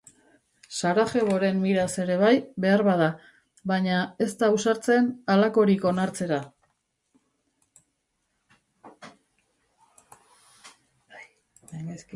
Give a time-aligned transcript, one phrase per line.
[0.77, 2.31] Sarajevoren miraz ere bai,
[2.65, 3.09] beharbada,
[3.73, 6.41] baina ez da ausartzen halakorik onartzera.